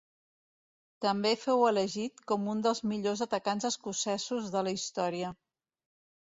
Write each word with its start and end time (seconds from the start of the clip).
També 1.05 1.33
fou 1.41 1.65
elegit 1.67 2.25
com 2.33 2.49
un 2.55 2.65
dels 2.69 2.83
millors 2.93 3.23
atacants 3.29 3.71
escocesos 3.71 4.51
de 4.59 4.67
la 4.69 4.77
història. 4.81 5.33